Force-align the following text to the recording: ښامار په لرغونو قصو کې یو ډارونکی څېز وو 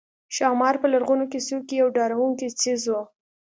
ښامار 0.35 0.75
په 0.81 0.87
لرغونو 0.93 1.23
قصو 1.31 1.57
کې 1.67 1.75
یو 1.81 1.87
ډارونکی 1.95 2.47
څېز 2.61 2.81
وو 2.91 3.01